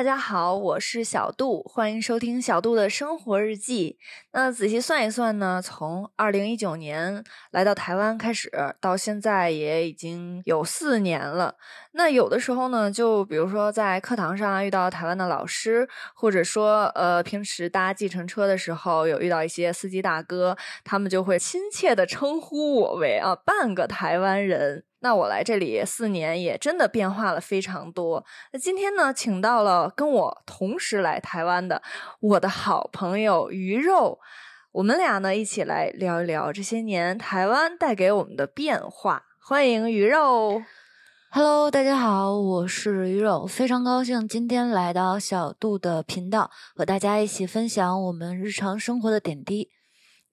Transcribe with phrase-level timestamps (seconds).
[0.00, 3.98] 大家好，我是小杜，欢迎收听小杜的生活日记。
[4.32, 8.50] 那仔细算一算呢，从二零一九年来到台湾开始，
[8.80, 11.56] 到现在也已经有四年了。
[11.92, 24.84] 那有的时候呢，就比如说在课堂上遇到台湾的老师，或者说呃平时搭计程车的时候有遇到一些司机大哥，他们就会亲切的称呼我为啊半个台湾人。
[25.02, 28.24] 那我来这里四年，也真的变化了非常多。
[28.52, 31.82] 那今天呢，请到了跟我同时来台湾的
[32.20, 34.18] 我的好朋友鱼肉，
[34.72, 39.24] 我们俩呢一起来聊一聊这些年台湾带给我们的变化。
[39.42, 40.62] 欢迎鱼肉
[41.30, 49.70] ，Hello，大家好，我是鱼肉，非常高兴今天来到小杜的频道，和大家一起分享我们日常生活的点滴。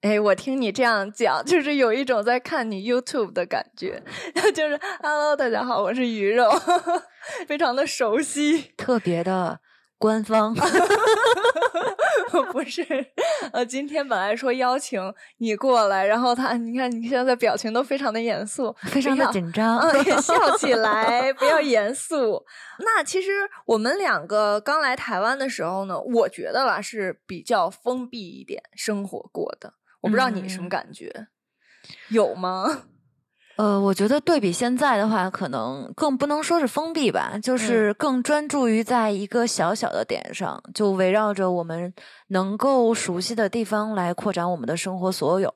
[0.00, 4.00] 哎，我听你这样讲，就是有一种在看你 YouTube 的感觉，
[4.54, 6.48] 就是 Hello，大家好，我是鱼肉，
[7.48, 9.58] 非常的熟悉，特别的
[9.98, 10.54] 官方。
[12.52, 12.84] 不是，
[13.52, 19.80] 呃，今天本来说邀请你过来，然后他，你看你现在表情都非常的严肃，非常的紧张，
[20.22, 22.44] 笑起来不要严肃。
[22.78, 23.30] 那其实
[23.66, 29.74] 我们两个刚来台湾的时候呢，我觉得吧是比较封闭一点生活过的。
[30.00, 31.28] 我不知道你什么感觉，
[32.10, 32.82] 有吗？
[33.58, 41.92] 呃，我觉得对比现在的话，可能更不能说是封闭吧，就是更专注于在一个小小的点上，就围绕着我们
[42.28, 45.52] 能够熟悉的地方来扩展我们的生活所有。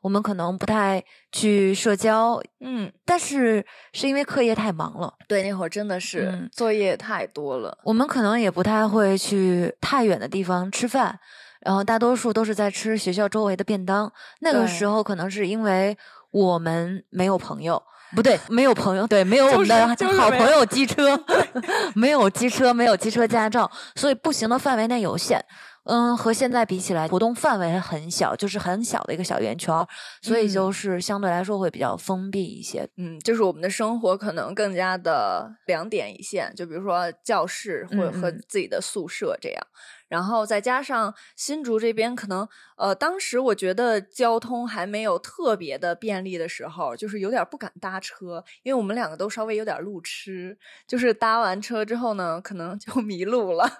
[0.00, 1.02] 我们可能不太
[1.32, 7.76] 去社交，嗯，但是是因为课业太忙了，对，那会儿真的是作业太多了。
[7.82, 11.18] 我们可能也不太会去太远的地方吃饭。
[11.60, 14.12] 然后大多数都是在吃学校周围的便当。
[14.40, 15.96] 那个时候可能是因为
[16.30, 17.82] 我们没有朋友，
[18.14, 21.18] 不对，没有朋友，对，没有我们的好朋友机车，
[21.94, 25.44] 没有机车，没有机车驾照，所以步行的范围内有限。
[25.84, 29.74] 嗯，和现在比起来，活动范围很小，就是很小的一个小圆圈，
[30.22, 32.88] 所以就是相对来说会比较封闭一些。
[32.96, 39.66] 嗯，就是我们的生活可能更加的两点一线，就比如说教室或者和自己的宿舍这样。
[40.08, 50.58] 然后再加上新竹这边，可能呃，当时我觉得交通还没有特别的便利的时候，就是有点不敢搭车，因为我们两个都稍微有点路痴，
[50.88, 53.70] 就是搭完车之后呢，可能就迷路了，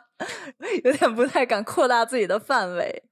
[0.84, 3.02] 有点不太敢扩大自己的范围。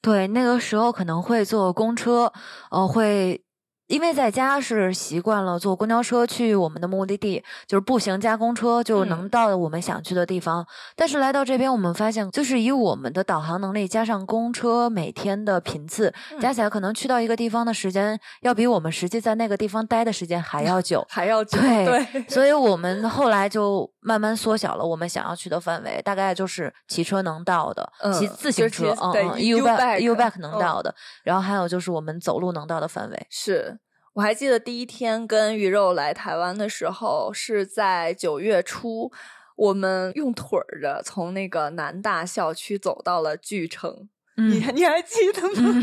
[0.00, 2.32] 对，那个时候可能会坐公车，
[2.70, 3.42] 呃，会。
[3.88, 10.66] 因为在家是习惯了坐公交车去我们的目的地，就是步行加公车就能到我们想去的地方。
[10.96, 21.56] 但是来到这边，我们发现就是以我们的导航能力加上公车每天的频次，加起来可能去到一个地方的时间要比我们实际在那个地方待的时间还 要久，还要久。
[21.60, 30.94] 对，所以我们后来就慢慢缩小了我们想要去的范围，大概就是骑车能到的，骑自行车，嗯嗯，U back U back 能到的，
[31.24, 33.80] 然后还有就是我们走路能到的范围是。
[34.14, 39.10] 我还记得第一天跟鱼肉来台湾的时候，是在九月初，
[39.56, 44.08] 我们用腿儿着从那个南大校区走到了巨城。
[44.36, 45.82] 你你还记得吗？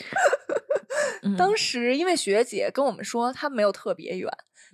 [1.38, 4.28] 当时因为学姐跟我们说，她没有特别远。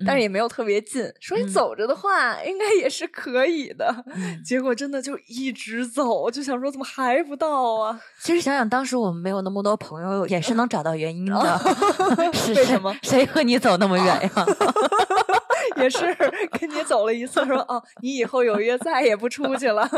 [0.07, 4.05] 但是也没有特别近，说你走着的话，应该也是可以的。
[4.45, 7.99] 结果真的就一直走，就想说怎么还不到啊？
[8.21, 11.61] 其实想想，当时我们没有那么多朋友，也是能找到原因的。
[12.35, 12.95] 是为什么？
[13.05, 14.31] 谁和你走那么远呀？
[15.77, 16.15] 也是
[16.61, 19.89] 跟你走了一次，说哦，你以后有约再也不出去了。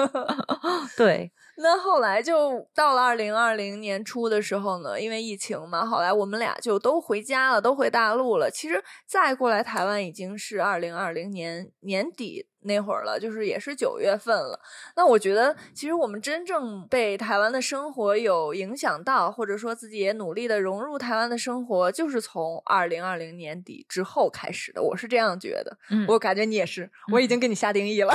[0.97, 1.33] 对。
[1.61, 8.49] 那后来就到了二零二零年初的时候呢，因为疫情嘛，后来我们俩就都回家了，都回大陆了。
[8.51, 12.47] 其实再过来台湾已经是二零二零年年底。
[12.69, 14.61] 那会儿了，就是也是九月份了。
[14.95, 24.81] 那我觉得，其实我们真正被台湾的生活有影响到，或者说自己也努力的融入台湾的生活，就是从二零二零年底之后开始的。
[24.81, 25.77] 我是这样觉得。
[25.91, 26.89] 嗯，我感觉你也是。
[27.11, 28.15] 我已经给你下定义了。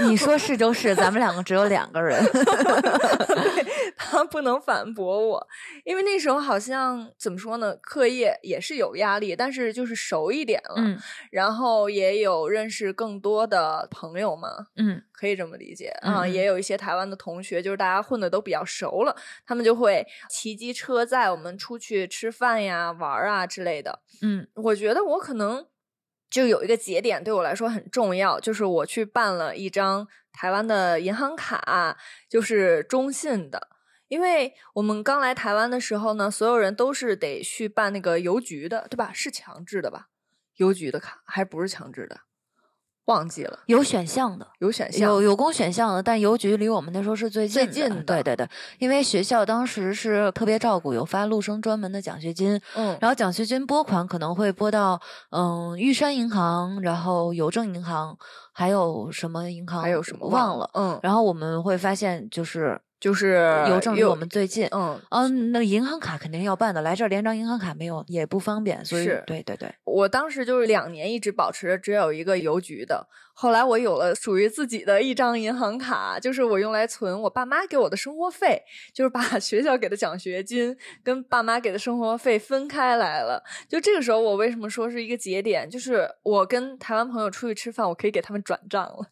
[0.00, 2.22] 你说是就是，咱们两个只有两个人。
[3.96, 5.46] 他不能反驳我，
[5.84, 10.74] 因为那时候好像怎么说呢，课业也是有压力，但是就是熟一点了。
[10.76, 10.98] 嗯，
[11.30, 13.75] 然后也有认识更多的。
[13.80, 16.26] 呃，朋友嘛，嗯，可以这么理解啊。
[16.26, 24.00] 也有一些台湾的同学，就是大家混的都比较熟了，他们就会骑机车载我们出去吃饭呀、玩啊之类的。
[24.22, 25.66] 嗯，我觉得我可能
[26.30, 31.96] 就有一个节点对我来说很重要，就是我去办了一张台湾的银行卡，
[32.28, 33.68] 就是中信的。
[34.08, 39.10] 因为我们刚来台湾的时候呢，所有人都是得去办那个邮局的，对吧？
[39.12, 40.08] 是强制的吧？
[40.58, 42.20] 邮局的卡还不是强制的。
[43.06, 48.02] 忘记了，有选项的，有选项，有有供选项的，但邮局离我们那时候是最近的。
[48.02, 48.48] 对对对，
[48.78, 55.00] 因为学校当时是特别照顾，有发陆生专门的奖学金，嗯，然后奖学金拨款可能会拨到
[55.30, 58.16] 嗯玉山银行，然后邮政银行，
[58.52, 59.82] 还有什么银行？
[59.82, 60.70] 还有什么忘了？
[60.74, 62.80] 嗯，然后我们会发现就是。
[62.98, 78.62] 就是邮政离我们最近，嗯嗯，那银行卡肯定要办的，来这儿连张银行卡没有也不方便，所以对对对，我当时就是两年一直保持着只有一个邮局的，后来我有了属于自己的一张银行卡，就是我用来存我爸妈给我的生活费，
[78.94, 83.42] 就是把 学校给的奖学金跟爸妈给的生活费分开来了。
[83.68, 85.68] 就这个时候，我为什么说是一个节点？
[85.68, 89.06] 就是我跟台湾朋友出去吃饭，我可以给他们转账了。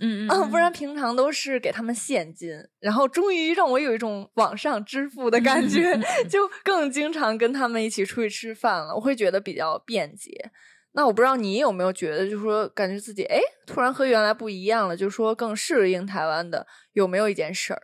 [0.00, 2.50] 嗯嗯，不然平常都是给他们现金，
[2.80, 5.98] 然后终于让我有一种网上支付的感觉，
[6.28, 10.50] 就更经常跟他们一起出去吃饭了，我会觉得比较便捷。
[10.92, 17.82] 那我不知道你有没有觉得，就是说感觉自己哎，突然和原来不一样了，就是说更适应台湾的，有没有一件事儿？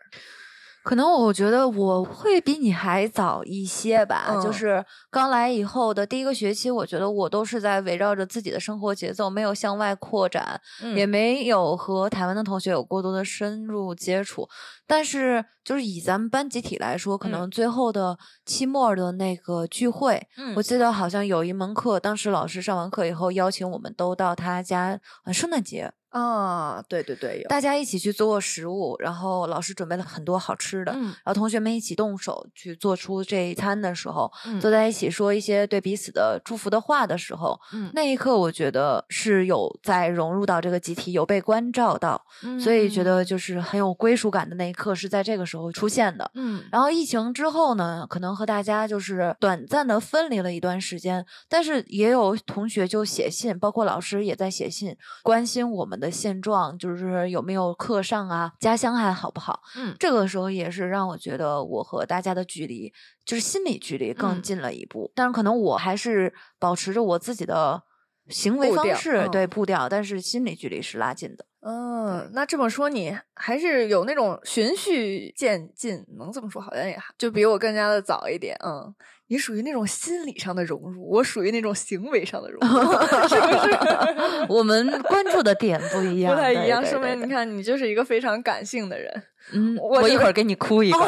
[0.85, 10.61] 可能我觉得我会比你还早一些吧，就是刚来以后的第一个学期，我觉得我都是在围绕着自己的生活节奏，没有向外扩展，
[10.97, 14.49] 也没有和台湾的同学有过多的深入接触。
[14.87, 20.27] 但是，就是以咱们班集体来说，可能最后的期末的那个聚会，
[20.57, 25.01] 我记得好像有一门课，当时老师上完课以后邀请我们都到他家，
[25.33, 25.93] 圣诞节。
[26.13, 34.31] 啊，对对对，大家一起去做食物，然后老师准备了很多好吃的，然后同学们一起动手去做出这一餐的时候，
[34.61, 37.59] 坐在一起说一些对彼此的祝福的话的时候，
[37.95, 42.23] 那一刻我觉得是有在融入到这个集体，有被关照到，
[42.63, 46.31] 所以觉得就是很有归属感的那一刻是在这个时候出现的。
[46.35, 56.02] 嗯，然后疫情之后呢，可能和大家就是短暂的分离了一段时间，但是也有同学就写信，包括老师也在写信关心我们。
[56.03, 59.63] 的现状就是有没有课上啊，家乡还好不好？
[59.77, 62.93] 嗯，这个时候也是让我觉得我和大家的距离，
[63.25, 65.13] 就是心理距离更近了一步。
[65.15, 67.85] 但是可能我还是保持着我自己的
[68.29, 71.47] 行为方式，对步调，但是心理距离是拉近的。
[71.61, 76.61] 嗯，那这么说你还是有那种循序渐进，能这么说？
[76.61, 78.57] 好像也就比我更加的早一点。
[78.65, 78.93] 嗯。
[79.33, 82.93] 你属于那种心理上的融入，我属于那种行为上的融入，
[83.27, 83.79] 是不是？
[84.47, 86.85] 我们关注的点不一样，不太一样。
[86.85, 89.11] 说明你看，你就是一个非常感性的人。
[89.55, 90.99] 嗯，我一会儿给你哭一个。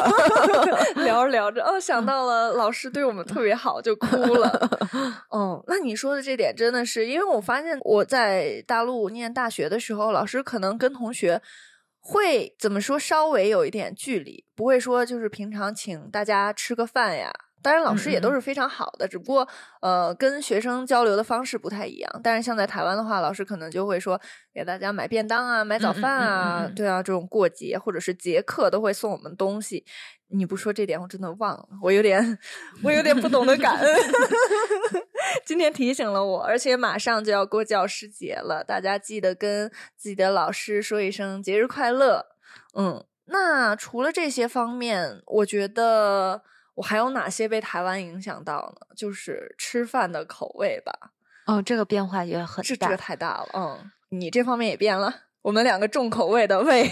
[1.05, 4.69] 聊着聊着，哦，想到了老师对我们特别好，就哭了。
[5.29, 11.39] 哦，那你说的这点真的是，因为我发现我在大陆念大学的时候，老师可能跟同学
[11.99, 17.31] 会怎么说，稍微有一点距离，不会说就是平常请大家吃个饭呀。
[17.65, 19.47] 当然，老师也都是非常好的，只不过
[19.81, 22.21] 呃，跟学生交流的方式不太一样。
[22.23, 24.21] 但是像在台湾的话，老师可能就会说
[24.53, 29.83] 给大家买便当啊、买早饭啊，对啊，这种过节或者是节课都会送我们东西。
[30.27, 32.37] 你不说这点，我真的忘了，我有点
[32.83, 33.95] 我有点不懂得感恩。
[35.43, 39.67] 今天提醒了我，而且马上就要过教师节了，大家记得跟
[39.97, 42.27] 自己的老师说一声节日快乐。
[42.77, 46.43] 嗯，那除了这些方面，我觉得。
[46.75, 48.87] 我还有哪些被台湾影响到呢？
[48.95, 50.93] 就是吃饭的口味吧。
[51.45, 53.49] 哦，这个变化也很大，这个太大了。
[53.53, 55.23] 嗯，你这方面也变了。
[55.41, 56.89] 我们两个重口味的胃。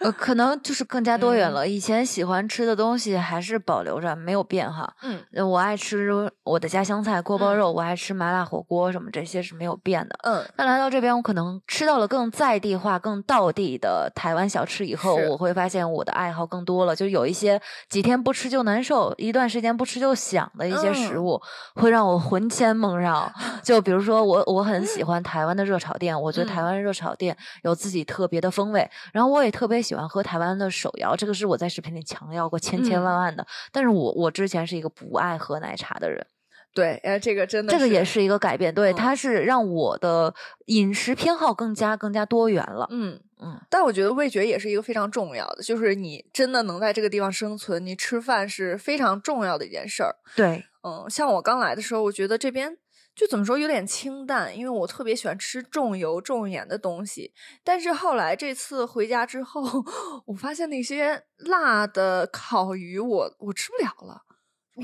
[0.00, 1.68] 呃，可能就是更加多元了。
[1.68, 4.90] 以前喜欢吃的东西还是保留着，没有变哈。
[5.02, 6.10] 嗯，我爱吃
[6.42, 10.18] 我的家乡菜锅包肉，我爱吃麻辣火锅，什么这些是没有变的。
[10.22, 16.96] 嗯，那来到这边，我可能吃到了更在地化、更道地的台湾小吃以后，我会发现我的爱好更多了。
[16.96, 21.38] 就有一些几天不吃就难受，一段时间不吃就想的一些食物，
[21.74, 23.30] 会让我魂牵梦绕。
[23.62, 28.90] 就比如说，我我很喜欢台湾的热炒店，我觉得台湾热炒店有自己特别的风味。
[29.12, 29.78] 然后我也特别。
[29.89, 33.46] 喜欢喝台湾的手摇，这个是我在视频里强调过千千万万的。
[33.72, 36.26] 但是我我之前是一个不爱喝奶茶的人，
[36.74, 40.34] 对，哎，这个真的，这个也是一个改变，对，它是让我的
[40.66, 42.86] 饮食偏好更加更加多元了。
[42.90, 50.16] 嗯嗯，但我觉得味觉也是一个非常重要的，就是你真的能在这个地方生存，你吃饭是非常重要的一件事儿。
[50.36, 52.76] 对，嗯，像我刚来的时候，我觉得这边。
[53.20, 57.34] 就怎么说有点清淡，因为我特别喜欢吃重油重盐的东西。
[57.62, 59.62] 但是后来这次回家之后，
[60.24, 64.22] 我发现那些辣的烤鱼，我我吃不了了，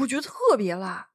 [0.01, 1.09] 我觉得特别辣。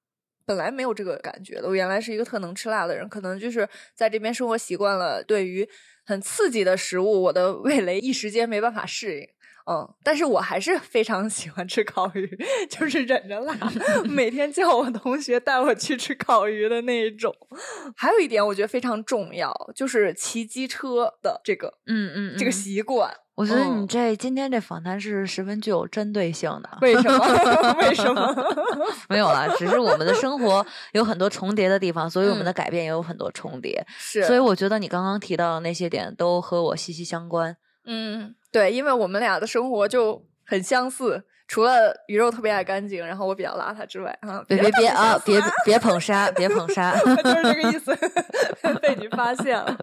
[0.48, 5.70] 本来没有这个感觉的，我原来是一个特能吃辣的人，可能就是在这边生活习惯了，对于
[6.04, 9.28] 很刺激的食物，我的味蕾一时间没办法适应。
[9.72, 12.38] 嗯，但是我还是非常喜欢吃烤鱼，
[12.70, 13.56] 就是忍着辣，
[14.04, 17.34] 每天叫我同学带我去吃烤鱼的那一种。
[17.96, 23.14] 还有一点，我觉得非常重要，就是骑机车的这个，嗯嗯，这个习惯。
[23.36, 26.78] 我觉得你这今天这访谈是十分具有针对性的。
[26.82, 27.74] 为什么？
[27.80, 28.36] 为什么？
[29.10, 33.84] 没有了，只是我们的生活有很多重叠的地方，所以我们的改变也有很多重叠。
[33.98, 37.56] 是，所以我觉得你刚刚提到的那些点都和我息息相关。
[37.86, 38.36] 嗯。
[38.52, 47.96] 对，因为我们俩的生活就很相似，除了鱼肉特别爱干净，然后我比较邋遢之外，啊，别别别啊，别别捧杀，别捧杀， 就是这个意思，
[48.82, 49.78] 被你发现了。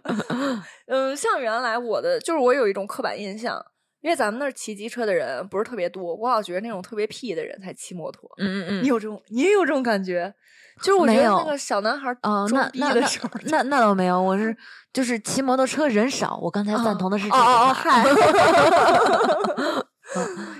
[0.86, 3.64] 嗯，像原来我的，就是我有一种刻板印象，
[4.00, 8.30] 因为咱们那儿骑机车的人不是特别多，我老觉得那种特别屁的人才骑摩托。
[8.38, 10.34] 嗯嗯嗯，你有这种，你也有这种感觉？
[10.82, 13.08] 就是我觉得那个小男孩哦，那那那
[13.44, 14.56] 那那倒没有，我是
[14.92, 17.36] 就是骑摩托车人少，我刚才赞同的是这个。
[17.36, 17.76] 哦哦！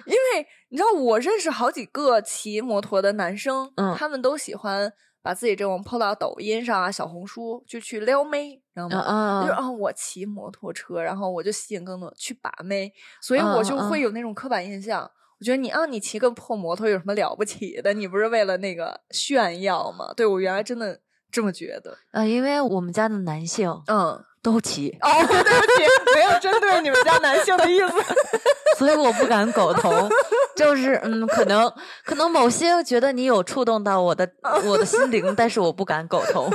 [0.05, 9.41] 因为你知道，我认识好几个骑摩托的男生，他们都喜欢把自己这种 PO 到抖音上啊、小红书，就去撩妹，知道吗？
[9.43, 15.11] 就是啊，我骑摩托车，然后我就吸引更多去把妹，所以我就会有那种刻板印象。
[15.41, 17.93] 我觉得你啊，你骑个破摩托有什么了不起的？
[17.93, 20.13] 你不是为了那个炫耀吗？
[20.17, 21.97] 对我原来真的这么觉得。
[22.13, 24.97] 呃，因为我们家的男性，嗯，都骑。
[25.01, 25.83] 哦，对不起，
[26.15, 27.95] 没有针对你们家男性的意思，
[28.79, 30.09] 所以我不敢苟同。
[30.57, 31.73] 就是嗯，可能
[32.05, 34.29] 可能某些觉得你有触动到我的
[34.65, 36.51] 我的心灵，但是我不敢苟同，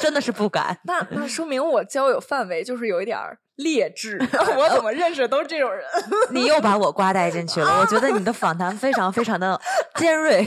[0.00, 0.76] 真的是不敢。
[0.84, 3.38] 那那说明我交友范围就是有一点儿。
[3.56, 4.18] 劣质，
[4.58, 5.82] 我怎么认识的都是这种人。
[6.28, 7.80] 你又把我瓜带进去了。
[7.80, 9.58] 我觉得你的访谈非常非常的
[9.94, 10.46] 尖锐。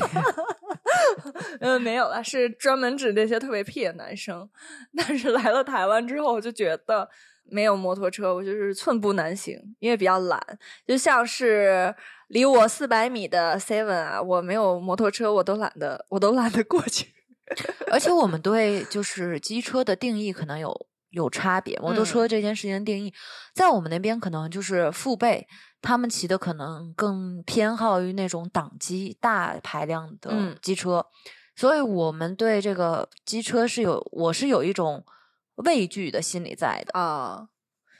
[1.60, 4.50] 嗯， 没有了，是专门指那些特别屁的男生。
[4.96, 7.10] 但是来了台湾之后，我就觉得
[7.44, 10.42] 没有摩托车，我就是寸步难行，因为比较懒。
[10.88, 11.94] 就像是
[12.28, 17.08] 离我四百米的 Seven 啊，我没有摩托车，我都懒得，我都懒得过去。
[17.92, 20.88] 而且我们对就是机车的定义可能有。
[21.12, 23.12] 有差别，摩托车这件事情定义，
[23.56, 25.48] 在我们那边可能就是父辈，
[25.82, 31.06] 他们骑的可能更偏好于那种党机大排量的机车，
[31.56, 35.06] 所以我们对这个机车是有，我是有一种
[35.56, 37.48] 畏惧的心理在的啊，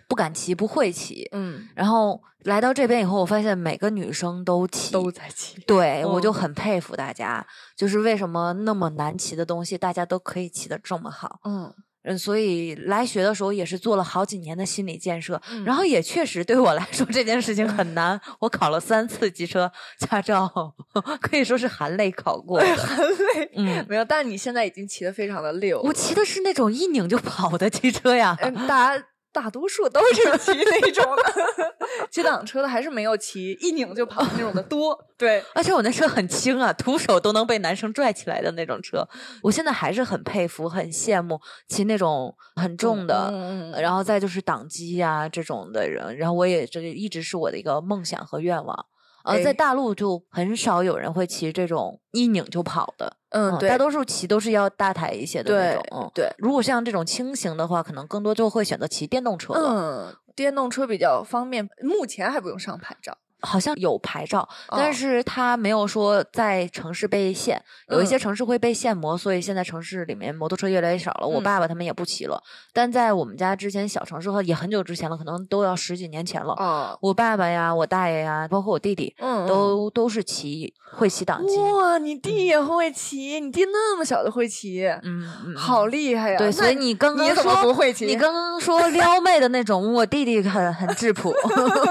[0.08, 7.46] 不敢骑，不会骑，嗯，然后来到这边以后，我发现每个女生都骑，都在骑，对我就很佩服大家，
[7.76, 11.74] 就是为什么那么难骑的东西，大家都可以骑得这么好，嗯。
[12.10, 18.20] 嗯，所以来学的时候也是做了好几年的心理建设， 然后也确实对我来说这件事情很难。
[18.40, 20.74] 我考了三次机车驾照，
[21.22, 22.76] 可以说是含泪考过的。
[22.76, 24.04] 含泪，嗯，没有。
[24.04, 25.82] 但你现在已经骑的非常的溜。
[25.84, 28.38] 我骑的是那种一拧就跑的机车呀，
[28.68, 29.04] 大家。
[29.32, 31.76] 大多数都是骑 那种的，
[32.10, 34.98] 骑挡车的还是没有骑一拧就跑那种的多。
[35.18, 39.08] 对，而且我那车很轻啊，徒手都能被男生拽起来的那种车。
[39.44, 43.32] 我现在还是很佩服、很羡慕骑那种很重的，
[43.80, 46.18] 然后再就是挡机呀这种的人。
[46.18, 48.86] 然后我也这一直是我的一个梦想和愿望。
[49.24, 56.32] 呃，在大陆就很少有人会骑这种一拧就跑的，嗯，对，大多数骑都是要大台一些的那种，嗯，对。
[56.38, 63.18] 如果像这种轻型的话，可能更多就会选择骑电动车了，嗯，电动车比较方便，目前还不用上牌照。
[63.42, 71.28] 好像有牌照，但是他没有说在城市被限，有一些城市会被限摩，所以现在城市里面摩托车越来越少了。
[71.28, 72.42] 我爸爸他们也不骑了，
[72.74, 76.98] 但在我们家之前小城市和也很久之前了，可能都要十几年前了。
[77.02, 79.16] 我爸爸呀，我大爷呀，包括我弟弟，
[79.48, 81.58] 都都是骑会骑档机。
[81.58, 83.40] 哇，你弟也会骑？
[83.40, 84.86] 你弟那么小就会骑？
[85.04, 86.38] 嗯，好厉害呀！
[86.38, 88.06] 对，所以你刚刚说不会骑？
[88.06, 91.34] 你刚刚说撩妹的那种，我弟弟很很质朴，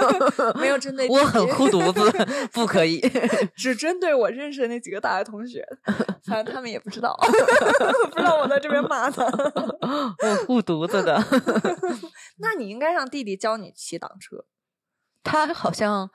[0.58, 1.54] 没有针对我很。
[1.58, 3.00] 护犊子不可以，
[3.56, 5.64] 只针对我认识的那几个大学同学，
[6.26, 7.16] 反正他们也不知道，
[8.10, 9.24] 不知道我在这边骂他。
[9.24, 11.22] 我护犊子的，
[12.38, 14.44] 那你应该让弟弟教你骑挡车。
[15.24, 16.08] 他好像，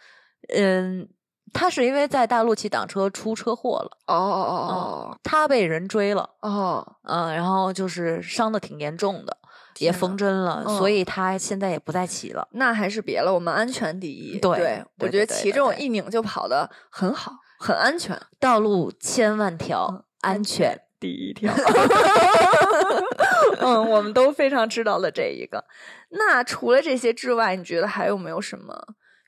[0.55, 1.07] 嗯，
[1.53, 3.97] 他是因为在大陆骑挡车出车祸了。
[4.07, 6.29] 哦哦哦哦，他被人追了。
[6.41, 9.37] 哦，嗯，然后就是伤的挺严重的。
[9.79, 12.47] 也缝针了，所以他现在也不再骑了。
[12.51, 14.39] 那还是别了，我们安全第一。
[14.39, 18.19] 对，我觉得骑这种一拧就跑的很好，很安全。
[18.39, 21.53] 道路千万条，安全第一条。
[23.59, 25.63] 嗯，我们都非常知道了这一个。
[26.09, 28.75] 那除了这些之外，你觉得还有没有什么，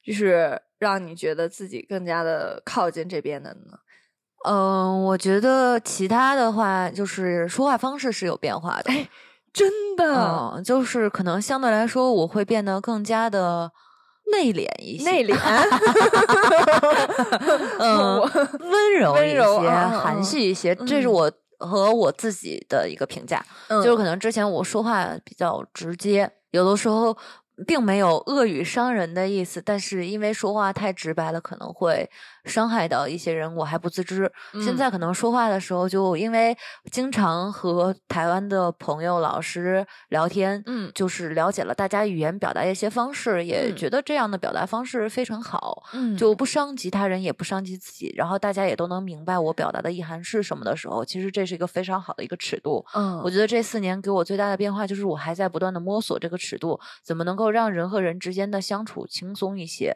[0.05, 3.79] 就是让你觉得自己更加的靠近这边的呢？
[4.47, 8.91] 嗯，我觉得其他的话，就是说话方式是有变化的。
[9.55, 13.71] 真的，嗯，就是可能相对来说，我会变得更加的
[14.31, 15.33] 内敛一些，内敛
[17.79, 18.19] 嗯，
[18.59, 23.43] 温柔一些，含蓄一些，这是我和我自己的一个评价。
[23.69, 27.15] 就是可能之前我说话比较直接，有的时候。
[27.65, 32.09] 并没有恶语伤人的意思，但是因为说话太直白了，可能会
[32.45, 34.31] 伤害到一些人，我还不自知。
[34.63, 36.55] 现在可能说话的时候，就因为
[36.91, 52.85] 经常和台湾的朋友、老师聊天，嗯，就是了解了大家语言表达一些方式，也觉得这样的表达方式非常好，嗯，就不伤及他人，也不伤及自己，然后大家也都能明白我表达的意涵是什么的时候，其实这是一个非常好的一个尺度。
[52.93, 57.45] 嗯，我觉得这四年给我最大的变化就是我还在不断的摸索这个尺度，怎么能够。
[57.55, 59.95] 让人和人之间的相处轻松一些，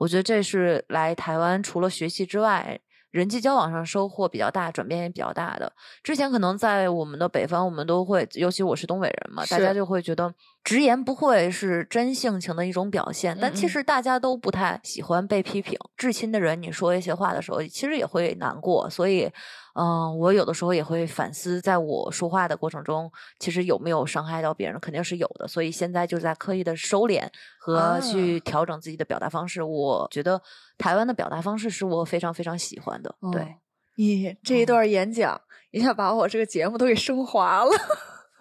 [0.00, 2.80] 我觉得这是来台湾除了学习之外，
[3.10, 5.70] 人际交往上收获比较大，转变也比较大的。
[6.02, 15.78] 之前可能在我们的北方，我们都会，尤其我是东北人嘛，大家就会觉得直言不讳是真性情的一种表现，但其实大家都不太喜欢被批评。
[15.96, 19.30] 至亲的人，你说一些话的时候，其实也会难过，所以。
[19.72, 25.46] 嗯，我有的时候也会反思，在我说话的过程中，其实有没有伤害到别人，肯定是有的。
[25.46, 27.22] 所以现在就在刻意的收敛
[27.56, 29.62] 和去调整自己的表达方式。
[29.62, 30.42] 我觉得
[30.76, 33.14] 台湾的表达方式是我非常非常喜欢的。
[33.30, 33.54] 对
[33.94, 35.40] 你这一段演讲，
[35.70, 37.70] 一下把我这个节目都给升华了。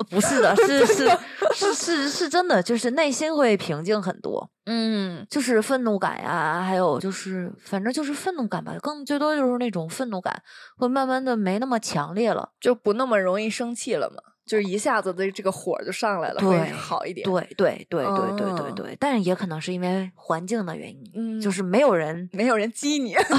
[0.10, 1.10] 不是的，是 是
[1.54, 4.50] 是是是真的，就是内心会平静很多。
[4.66, 10.42] 嗯，就是愤怒感呀，还有就是反正就是愤怒感吧，更最多就是那种愤怒感
[10.78, 14.18] 会慢慢的没那么强烈了，就不那么容易生气了嘛。
[14.50, 17.24] 就是一下子的这个火就上来了，会好一点。
[17.24, 23.14] 对对对对对对对，但是也可能是因为环境的原因，就是没有人没有人激你。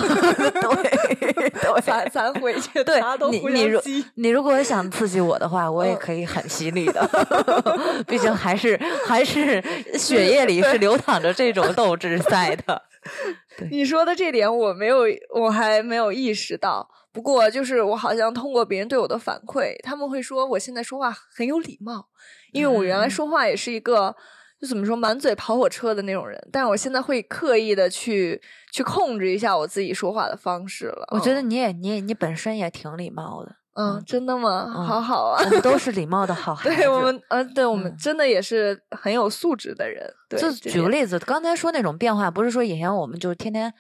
[0.54, 3.02] 对，咱咱回去，对，
[3.32, 3.80] 你你如
[4.14, 7.10] 你如果想刺激我的话，我也可以很犀利的。
[8.06, 9.60] 毕竟还是还是
[9.98, 12.80] 血液里是流淌着这种斗志在的。
[13.70, 15.00] 你说的这点我没有，
[15.34, 16.88] 我还没有意识到。
[17.12, 22.06] 不过，就是我好像通过别人对我的反馈，他们会说我现在说话很有礼貌，
[22.52, 24.14] 因为我原来说话也是一个
[24.60, 28.40] 就怎么说满嘴跑火车的那种人，但是我现在会刻意的去
[28.72, 31.08] 去控制一下我自己说话的方式了。
[31.10, 33.56] 我觉得你也你也你本身也挺礼貌的。
[33.74, 34.68] 嗯，真的吗？
[34.68, 36.76] 好好啊，我们都是礼貌的 好孩子。
[36.76, 40.12] 对我们，呃，对我们真的也是很有素质的人。
[40.36, 43.72] 就举个例子，刚才说那种变化，不是说以前我们就天天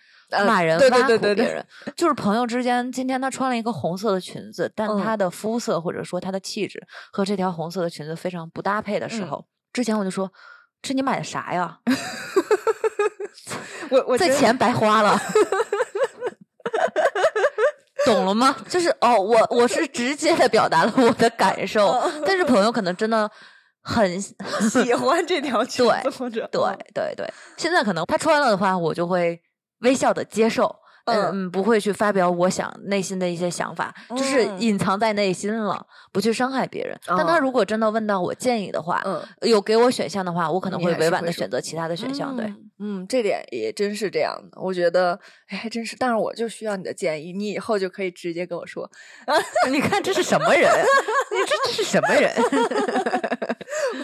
[0.46, 1.64] 骂人、挖苦别人，
[1.96, 2.90] 就是朋友之间。
[2.92, 10.32] 今天他穿了一个红色的裙子，但他的肤色或者说他的气质和这条红色的裙子非常不搭配的时候，之前我就说
[10.82, 11.78] ：“这你买的啥呀？”
[13.90, 15.18] 我我这钱白花了。
[18.06, 18.56] 懂了吗？
[18.68, 23.30] 就是哦，我我是直接的表达了我的感受，但是朋友可能真的
[23.82, 26.60] 很喜欢这条裙子，或者对
[26.94, 29.40] 对对，现在可能他穿了的话，我就会
[29.80, 30.74] 微笑的接受。
[31.12, 36.98] 嗯，不会去发表我想内心的一些想法，就是隐藏在内心了，不去伤害别人。
[37.06, 42.36] 但他如果真的问到我建议的话，嗯，有给我选项的话，我可能会委婉的选择其他的选项。
[42.36, 44.60] 对，嗯，这点也真是这样的。
[44.60, 45.18] 我觉得，
[45.48, 45.96] 哎，还真是。
[45.98, 48.90] 但是我就需要你的建议，你以后就可以直接跟我说。
[49.70, 50.70] 你看这是什么人？
[51.32, 52.32] 你这这是什么人？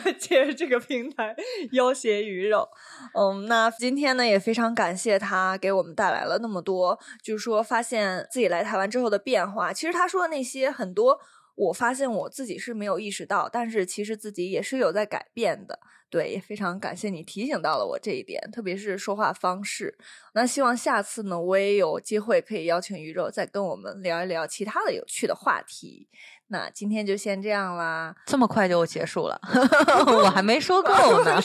[0.05, 1.35] 我借着这个平台
[1.73, 2.69] 要挟鱼肉。
[3.15, 9.73] 嗯，那今天呢也非常感谢他给我们带来了那么多，就是说发现自己来台湾之后的变化。
[9.73, 11.21] 其实他说的那些很多，
[11.55, 15.79] 我发现我自己是没有意识到，但是其实自己也是有在改变的。
[16.09, 19.97] 对，也非常感谢你提醒到了我这一点，特别是说话方式。
[20.35, 26.09] 那希望下次呢，我也有机会可以邀请鱼肉再跟我们聊一聊其他的有趣的话题。
[26.49, 29.37] 那今天就先这样啦，这么快就结束了，
[30.07, 30.93] 我还没说够
[31.25, 31.43] 呢。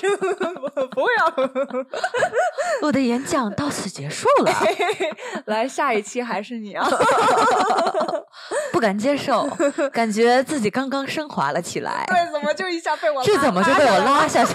[0.92, 1.34] 不要，
[2.86, 4.54] 我的演讲到此结束了。
[5.48, 6.88] 来，下一期还是你啊？
[8.72, 9.50] 不敢接受，
[9.92, 12.06] 感觉自己刚刚升华了起来。
[12.08, 14.51] 对，怎么就一下被我这怎么就被我拉下去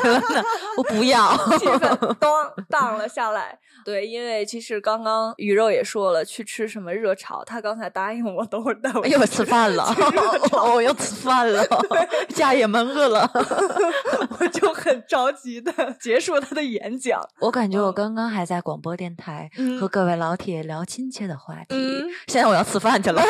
[0.77, 2.31] 我不要， 气氛当
[2.69, 3.59] 荡了下来。
[3.85, 9.87] 对，因为其实刚刚鱼肉也说了，去吃什么热炒，他刚才答应我，等会儿带我又吃饭了，
[10.75, 11.65] 我又吃饭了，
[12.31, 13.31] 家也闷饿了，
[14.41, 17.21] 我就很着急的结束他的演讲。
[17.39, 21.77] 我感觉我刚刚还在广播电台和各位老铁聊亲切的话题，
[22.27, 23.23] 现在我要吃饭去了，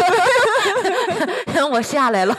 [1.52, 2.34] 等我下来了，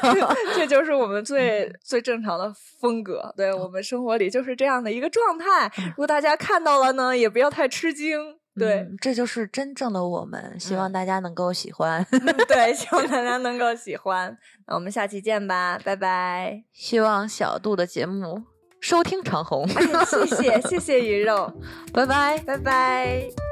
[0.56, 5.72] 这就是我们最最正常的风格，对我们生活里就是这样的一个状态。
[5.90, 8.38] 如果大家看到了呢，也不要太吃惊。
[8.60, 10.60] 对，这就是真正的我们。
[10.60, 12.04] 希望大家能够喜欢。
[12.48, 14.36] 对，希望大家能够喜欢。
[14.66, 16.64] 那我们下期见吧，拜拜。
[16.74, 18.42] 希望小度的节目
[18.82, 19.68] 收听长虹。
[19.68, 21.54] 谢谢，谢谢鱼肉，
[21.94, 23.47] 拜拜，拜拜。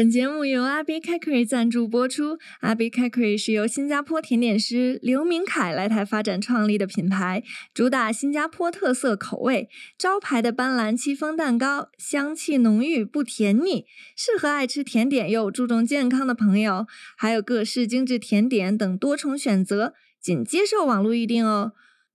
[0.00, 2.38] 本节目由阿比开 r y 赞助播出。
[2.60, 7.42] 阿比开 r y 是由新加坡甜点师刘明凯来台发展创立的品牌，
[7.74, 13.84] 主打新加坡特色口味，招牌的斑斓戚风蛋糕，香气浓郁不甜腻，
[14.16, 16.86] 适合爱吃甜点又注重健康的朋友。
[17.18, 21.72] 还有各式精致甜点等多重选择，仅接受网络预订哦。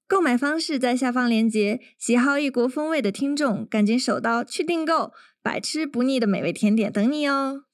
[0.08, 5.12] 购买方式在下方链接，喜好异国风味的听众赶紧手刀去订购，
[5.43, 7.64] 百吃不腻的美味甜点等你哦。